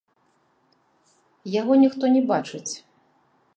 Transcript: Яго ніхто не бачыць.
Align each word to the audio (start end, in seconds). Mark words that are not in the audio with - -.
Яго 1.59 1.73
ніхто 1.83 2.05
не 2.17 2.21
бачыць. 2.35 2.69